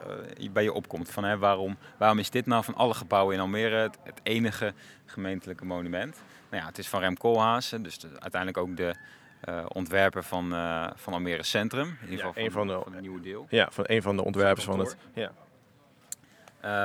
[0.52, 1.10] bij je opkomt.
[1.10, 4.72] Van, hè, waarom, waarom is dit nou van alle gebouwen in Almere het, enige
[5.06, 6.22] gemeentelijke monument?
[6.50, 8.94] Nou ja, het is van Rem Koolhaas, dus de, uiteindelijk ook de
[9.68, 10.48] ontwerper van,
[10.96, 11.86] van Almere Centrum.
[11.86, 13.46] In ieder geval ja, van, van, de, van het nieuwe deel.
[13.48, 14.96] Ja, van een van de ontwerpers van het.
[15.14, 15.32] Ja.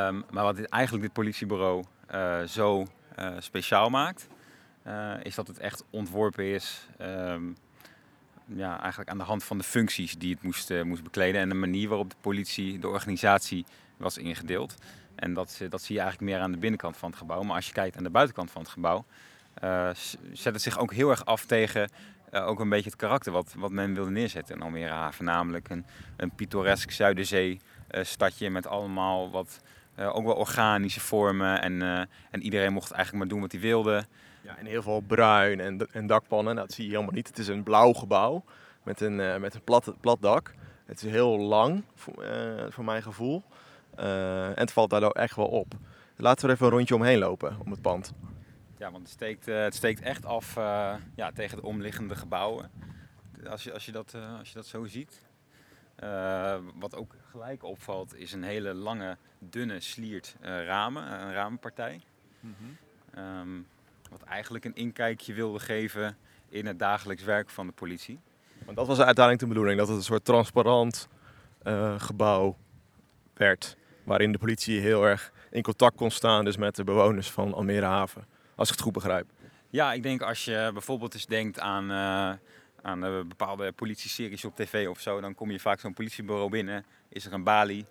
[0.07, 1.83] Um, maar wat dit, eigenlijk dit politiebureau
[2.47, 2.87] zo
[3.39, 4.27] speciaal maakt,
[4.87, 6.87] uh, is dat het echt ontworpen is.
[7.01, 7.57] Um,
[8.45, 11.49] ja, eigenlijk aan de hand van de functies die het moest, uh, moest bekleden en
[11.49, 13.65] de manier waarop de politie, de organisatie
[13.97, 14.75] was ingedeeld.
[15.15, 17.41] En dat, dat zie je eigenlijk meer aan de binnenkant van het gebouw.
[17.41, 19.05] Maar als je kijkt aan de buitenkant van het gebouw,
[19.63, 19.89] uh,
[20.31, 21.89] zet het zich ook heel erg af tegen
[22.31, 25.25] ook een beetje het karakter wat, wat men wilde neerzetten in Almere Haven.
[25.25, 25.85] Namelijk een,
[26.17, 29.61] een pittoresk Zuiderzee stadje met allemaal wat
[29.97, 31.61] ook wel organische vormen.
[31.61, 31.81] En,
[32.31, 34.05] en iedereen mocht eigenlijk maar doen wat hij wilde.
[34.41, 36.55] Ja, en heel veel bruin en, en dakpannen.
[36.55, 37.27] Nou, dat zie je helemaal niet.
[37.27, 38.43] Het is een blauw gebouw
[38.83, 40.53] met een, met een plat, plat dak.
[40.85, 42.25] Het is heel lang, voor,
[42.69, 43.43] voor mijn gevoel.
[43.95, 45.73] En het valt daardoor echt wel op.
[46.15, 48.13] Laten we er even een rondje omheen lopen, om het pand.
[48.79, 50.55] Ja, want het steekt, het steekt echt af
[51.15, 52.71] ja, tegen de omliggende gebouwen.
[53.49, 55.21] Als je, als je, dat, als je dat zo ziet.
[56.75, 62.01] wat ook gelijk opvalt is een hele lange, dunne sliert ramen, een ramenpartij.
[62.39, 62.77] Mm -hmm.
[63.23, 63.67] um,
[64.09, 66.17] wat eigenlijk een inkijkje wilde geven
[66.49, 68.19] in het dagelijks werk van de politie.
[68.65, 71.07] Want dat was uiteindelijk de bedoeling, dat het een soort transparant
[71.63, 72.57] uh, gebouw
[73.33, 73.77] werd.
[74.03, 77.85] Waarin de politie heel erg in contact kon staan dus met de bewoners van Almere
[77.85, 78.25] Haven.
[78.59, 79.27] Als ik het goed begrijp.
[79.69, 82.33] Ja, ik denk als je bijvoorbeeld eens denkt aan, uh,
[82.81, 85.21] aan uh, bepaalde politieseries op tv of zo.
[85.21, 87.85] Dan kom je vaak zo'n politiebureau binnen, is er een balie.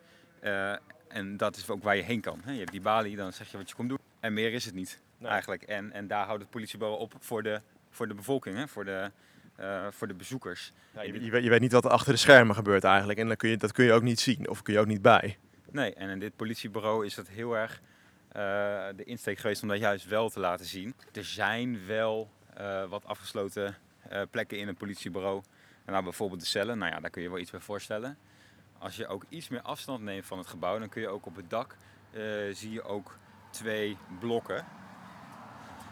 [1.08, 2.40] en dat is ook waar je heen kan.
[2.44, 2.52] Hè?
[2.52, 3.98] Je hebt die balie, dan zeg je wat je komt doen.
[4.20, 5.00] En meer is het niet.
[5.18, 5.30] Nee.
[5.30, 5.62] Eigenlijk.
[5.62, 8.68] En, en daar houdt het politiebureau op voor de, voor de bevolking, hè?
[8.68, 9.10] Voor, de,
[9.60, 10.72] uh, voor de bezoekers.
[10.94, 13.18] Ja, je, je, weet, je, weet, niet wat er achter de schermen gebeurt eigenlijk.
[13.18, 15.02] En dan kun je, dat kun je ook niet zien of kun je ook niet
[15.02, 15.38] bij.
[15.70, 17.80] Nee, en in dit politiebureau is dat heel erg
[18.28, 20.94] uh, de insteek geweest om dat juist wel te laten zien.
[21.12, 23.76] Er zijn wel uh, wat afgesloten
[24.30, 25.42] plekken in het politiebureau.
[25.86, 28.18] Nou, bijvoorbeeld de cellen, nou ja, daar kun je wel iets bij voorstellen.
[28.78, 31.36] Als je ook iets meer afstand neemt van het gebouw, dan kun je ook op
[31.36, 31.76] het dak
[32.52, 33.18] zie je ook
[33.50, 34.64] twee blokken.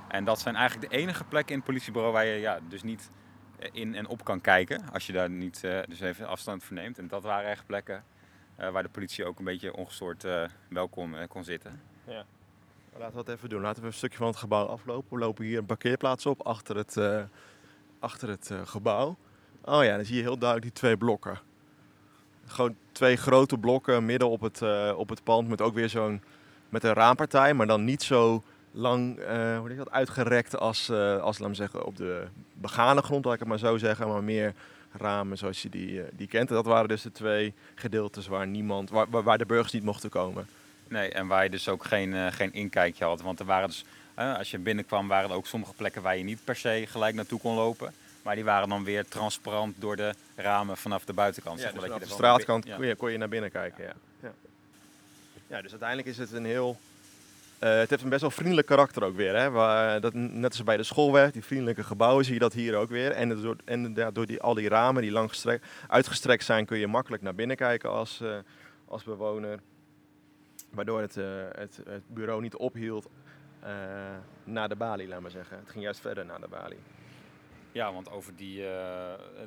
[0.09, 3.11] En dat zijn eigenlijk de enige plekken in het politiebureau waar je ja, dus niet
[3.73, 4.93] in en op kan kijken.
[4.93, 6.99] Als je daar niet dus even afstand voor neemt.
[6.99, 8.05] En dat waren echt plekken
[8.57, 10.27] waar de politie ook een beetje ongestoord
[10.69, 11.81] wel kon, kon zitten.
[12.07, 12.25] Ja.
[12.99, 13.61] Laten we dat even doen.
[13.61, 15.07] Laten we een stukje van het gebouw aflopen.
[15.11, 17.01] We lopen hier een parkeerplaats op achter het,
[17.99, 19.17] achter het gebouw.
[19.65, 21.39] Oh ja, dan zie je heel duidelijk die twee blokken.
[22.47, 24.63] Gewoon twee grote blokken midden op het,
[24.95, 26.23] op het pand met ook weer zo'n
[26.69, 29.19] met een raampartij, maar dan niet zo lang
[29.59, 30.91] hoe dat, uitgerekt als,
[31.21, 34.55] als laat zeggen, op de begane grond, laat ik het maar zo zeggen, maar meer
[34.93, 36.49] ramen zoals je die, die kent.
[36.49, 40.11] En dat waren dus de twee gedeeltes waar, niemand, waar, waar de burgers niet mochten
[40.11, 40.47] komen.
[40.89, 43.21] Nee, en waar je dus ook geen, geen inkijkje had.
[43.21, 46.45] Want er waren dus, als je binnenkwam, waren er ook sommige plekken waar je niet
[46.45, 47.95] per se gelijk naartoe kon lopen.
[48.23, 51.57] Maar die waren dan weer transparant door de ramen vanaf de buitenkant.
[51.57, 52.77] Ja, zeg dus maar, vanaf dat de je er straatkant ja.
[52.77, 53.85] kon, je, kon je naar binnen kijken.
[53.85, 53.93] Ja.
[54.23, 54.33] Ja.
[55.47, 56.79] ja, dus uiteindelijk is het een heel
[57.61, 59.37] uh, het heeft een best wel vriendelijk karakter ook weer.
[59.37, 59.51] Hè?
[59.51, 62.89] Waar, dat, net als bij de schoolweg, die vriendelijke gebouwen, zie je dat hier ook
[62.89, 63.11] weer.
[63.11, 66.79] En door, en, ja, door die, al die ramen die lang gestrekt, uitgestrekt zijn, kun
[66.79, 68.23] je makkelijk naar binnen kijken als,
[68.89, 69.59] als bewoner.
[70.77, 73.09] Waardoor het, uh, het, het, bureau niet ophield
[74.45, 75.59] naar de balie, laat maar zeggen.
[75.59, 76.79] Het ging juist verder naar de balie.
[77.73, 78.69] Ja, want over die, uh,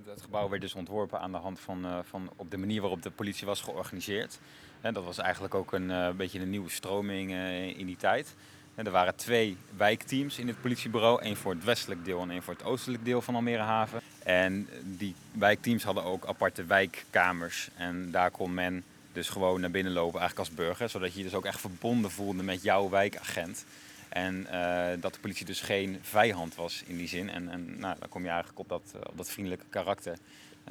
[0.05, 3.11] het, gebouw werd dus ontworpen aan de hand van, van op de manier waarop de
[3.11, 4.39] politie was georganiseerd.
[4.81, 7.31] En dat was eigenlijk ook een beetje een nieuwe stroming
[7.77, 8.35] in die tijd.
[8.79, 12.43] En er waren twee wijkteams in het politiebureau, één voor het westelijk deel en één
[12.43, 14.01] voor het oostelijk deel van Almere Haven.
[14.23, 18.83] En die wijkteams hadden ook aparte wijkkamers en daar kon men
[19.19, 22.11] dus gewoon naar binnen lopen, eigenlijk als burger, zodat je je dus ook echt verbonden
[22.11, 23.65] voelde met jouw wijkagent.
[24.09, 27.29] En uh, dat de politie dus geen vijand was in die zin.
[27.29, 30.17] En, en nou, dan kom je eigenlijk op dat, op dat vriendelijke karakter.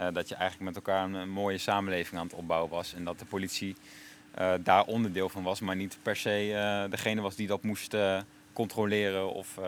[0.00, 2.94] Uh, dat je eigenlijk met elkaar een, mooie samenleving aan het opbouwen was.
[2.94, 3.76] En dat de politie
[4.62, 7.96] daar onderdeel van was, maar niet per se degene was die dat moest
[8.52, 9.58] controleren of,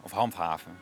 [0.00, 0.76] of handhaven.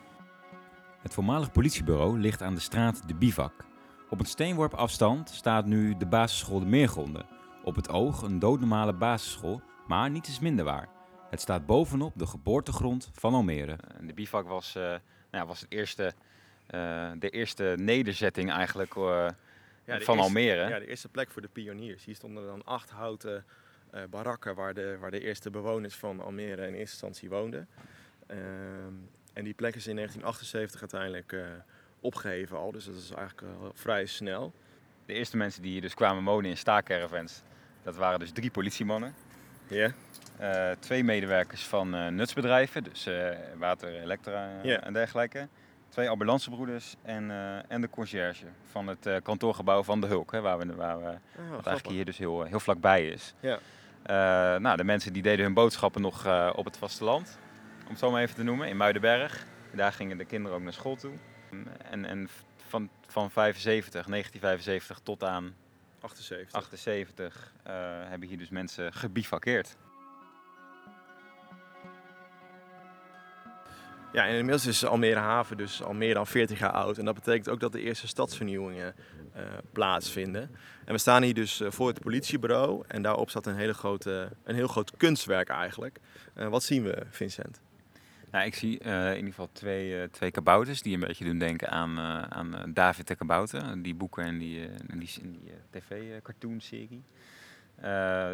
[1.01, 3.65] Het voormalig politiebureau ligt aan de straat De Bivak.
[4.09, 7.25] Op een steenworp afstand staat nu de basisschool De Meergronden.
[7.63, 10.89] Op het oog een doodnormale basisschool, maar niet is minder waar.
[11.29, 13.75] Het staat bovenop de geboortegrond van Almere.
[14.01, 14.99] De bivak was, uh, nou
[15.31, 16.13] ja, was het eerste,
[16.75, 19.33] uh, de eerste nederzetting eigenlijk uh, ja,
[19.83, 20.69] van eerste, Almere.
[20.69, 22.05] Ja, de eerste plek voor de pioniers.
[22.05, 23.45] Hier stonden dan acht houten
[24.09, 27.67] barakken waar de, waar de eerste bewoners van Almere in eerste instantie woonden.
[28.27, 28.93] Ehm,
[29.33, 31.41] En die plek is in 1978 uiteindelijk uh,
[32.07, 32.71] opgeheven al.
[32.71, 34.53] Dus dat is eigenlijk vrij snel.
[35.05, 37.41] De eerste mensen die hier dus kwamen wonen in staakcaravans,
[37.83, 39.13] dat waren dus drie politiemannen.
[39.67, 39.91] Ja.
[40.41, 43.09] Uh, twee medewerkers van uh, nutsbedrijven, dus
[43.57, 45.47] water, elektra en dergelijke
[45.89, 50.41] twee ambulancebroeders en, uh, en de conciërge van het uh, kantoorgebouw van de Hulk, hè,
[50.41, 53.33] waar we, waar we oh, wat eigenlijk hier dus heel, heel vlakbij is.
[53.39, 53.59] Ja.
[54.09, 57.39] Uh, nou, de mensen die deden hun boodschappen nog op het vasteland,
[57.83, 59.45] om het zo maar even te noemen, in Muidenberg.
[59.73, 61.13] Daar gingen de kinderen ook naar school toe.
[61.91, 62.29] En, en
[62.67, 65.55] van, van 75, 1975 tot aan
[66.01, 67.53] 78, 78
[68.09, 69.77] hebben hier dus mensen gebivakkeerd.
[74.13, 76.97] Ja, en inmiddels is Almere Haven dus al meer dan 40 jaar oud.
[76.97, 78.95] En dat betekent ook dat de eerste stadsvernieuwingen
[79.35, 79.41] uh,
[79.71, 80.55] plaatsvinden.
[80.85, 82.83] En we staan hier dus uh, voor het politiebureau.
[82.87, 85.99] En daarop staat een, hele grote, een heel groot kunstwerk eigenlijk.
[86.35, 87.61] Uh, wat zien we, Vincent?
[88.31, 91.99] Nou, ik zie in ieder geval twee, twee kabouters die een beetje doen denken aan,
[92.29, 93.81] aan David de Kabouter.
[93.81, 97.03] Die boeken en die, die, die tv-cartoonserie.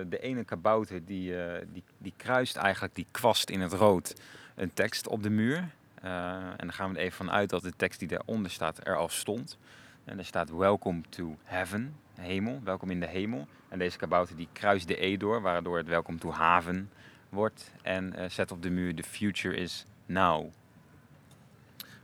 [0.08, 1.34] de ene kabouter die,
[1.72, 4.14] die, die kruist eigenlijk die kwast in het rood
[4.56, 5.70] een tekst op de muur.
[6.04, 8.96] Uh, en dan gaan we er even vanuit dat de tekst die daaronder staat er
[8.96, 9.58] al stond.
[10.04, 13.48] En er staat Welcome to Heaven, hemel, welkom in de hemel.
[13.70, 16.90] En deze kabouter die kruist de E door, waardoor het Welcome to Haven
[17.34, 17.72] wordt.
[17.82, 20.52] En uh, zet op de muur The Future is Now.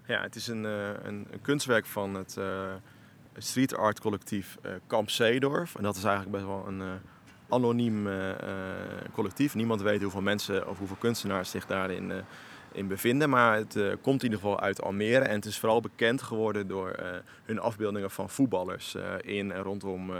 [0.05, 2.37] Ja, het is een, uh, een, kunstwerk van het
[3.37, 4.57] street art collectief
[4.87, 5.75] Kamp Zeedorf.
[5.75, 6.99] En dat is eigenlijk best wel een
[7.49, 8.07] anoniem
[9.13, 9.55] collectief.
[9.55, 12.11] Niemand weet hoeveel mensen of hoeveel kunstenaars zich daarin
[12.71, 13.29] in bevinden.
[13.29, 15.25] Maar het komt in ieder geval uit Almere.
[15.25, 16.95] En het is vooral bekend geworden door
[17.45, 20.11] hun afbeeldingen van voetballers in en rondom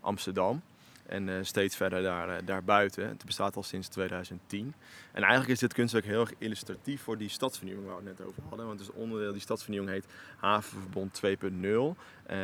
[0.00, 0.62] Amsterdam.
[1.10, 3.08] En steeds verder daar, daarbuiten.
[3.08, 4.74] Het bestaat al sinds 2010.
[5.12, 8.26] En eigenlijk is dit kunstwerk heel erg illustratief voor die stadsvernieuwing waar we het net
[8.26, 8.66] over hadden.
[8.66, 10.06] Want het is onderdeel, die stadsvernieuwing heet
[10.36, 12.00] Havenverbond 2.0.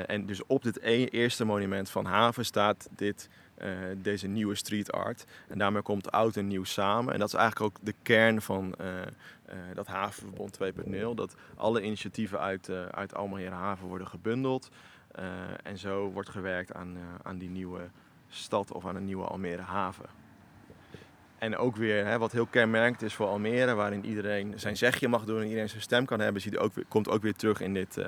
[0.07, 3.29] en dus op dit e-, eerste monument van Haven staat dit
[3.63, 3.69] uh,
[4.03, 5.25] deze nieuwe street art.
[5.49, 7.13] En daarmee komt oud en nieuw samen.
[7.13, 9.03] En dat is eigenlijk ook de kern van uh, uh,
[9.75, 11.15] dat Havenverbond 2.0.
[11.15, 14.69] Dat alle initiatieven uit, uit Almere Haven worden gebundeld.
[15.63, 17.81] en zo wordt gewerkt aan, aan die nieuwe
[18.29, 20.07] stad of aan een nieuwe Almere Haven.
[21.39, 25.25] En ook weer, hè, wat heel kenmerkend is voor Almere, waarin iedereen zijn zegje mag
[25.25, 28.01] doen en iedereen zijn stem kan hebben, ook komt ook weer terug in, dit,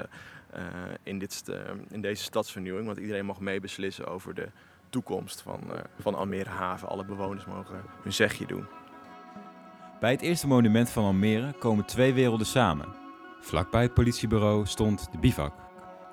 [1.03, 1.45] in, dit,
[1.91, 2.87] in deze stadsvernieuwing.
[2.87, 4.49] Want iedereen mag meebeslissen over de
[4.89, 5.61] toekomst van,
[5.99, 6.89] van Almere Haven.
[6.89, 8.66] Alle bewoners mogen hun zegje doen.
[10.01, 12.89] Bij het eerste monument van Almere komen twee werelden samen.
[13.41, 15.55] Vlakbij het politiebureau stond de bivak,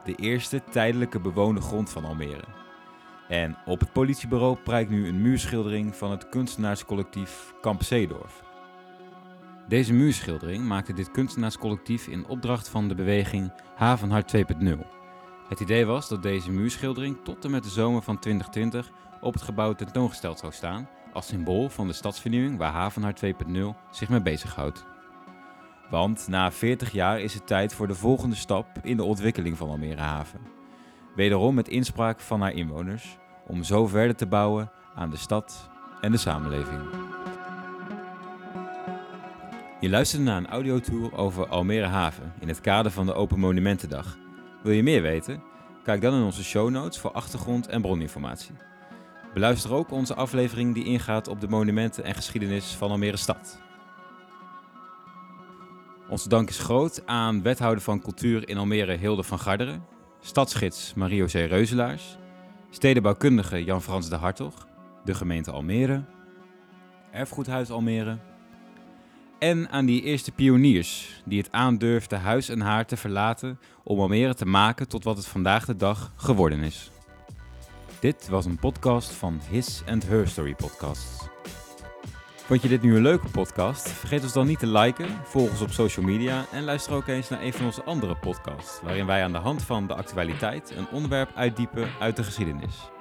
[0.04, 2.65] de eerste tijdelijke bewoonde grond van Almere.
[3.28, 8.44] En op het politiebureau prijkt nu een muurschildering van het kunstenaarscollectief Kamp Zeedorf.
[9.68, 14.44] Deze muurschildering maakte dit kunstenaarscollectief in opdracht van de beweging Havenhart 2.0.
[15.50, 19.42] Het idee was dat deze muurschildering tot en met de zomer van 2020 op het
[19.42, 23.32] gebouw tentoongesteld zou staan, als symbool van de stadsvernieuwing waar Havenhart 2.0
[23.92, 24.86] zich mee bezighoudt.
[25.90, 29.70] Want na 40 jaar is het tijd voor de volgende stap in de ontwikkeling van
[29.70, 30.40] Almere Haven.
[31.16, 35.70] Wederom met inspraak van haar inwoners, om zo verder te bouwen aan de stad
[36.02, 36.82] en de samenleving.
[39.80, 44.18] Je luistert naar een audiotour over Almere Haven in het kader van de Open Monumentendag
[44.66, 45.44] wil je meer weten?
[45.84, 48.56] Kijk dan in onze show notes voor achtergrond en broninformatie.
[49.34, 53.62] Beluister ook onze aflevering die ingaat op de monumenten en geschiedenis van Almere Stad.
[56.10, 59.86] Onze dank is groot aan wethouder van cultuur in Almere Hilde van Garderen,
[60.26, 62.18] stadsgids Mario-José Reuzelaars,
[62.70, 64.68] stedenbouwkundige Jan-Frans de Hartog,
[65.04, 66.04] de gemeente Almere,
[67.12, 68.18] Erfgoedhuis Almere
[69.40, 74.34] en aan die eerste pioniers die het aandurfden huis en haar te verlaten om Almere
[74.34, 76.92] te maken tot wat het vandaag de dag geworden is.
[78.00, 81.35] Dit was een podcast van His and Her Story Podcasts.
[82.46, 83.90] Vond je dit nu een leuke podcast?
[83.90, 87.30] Vergeet ons dan niet te liken, volg ons op social media en luister ook eens
[87.30, 90.88] naar een van onze andere podcasts, waarin wij aan de hand van de actualiteit een
[90.92, 92.95] onderwerp uitdiepen uit de geschiedenis.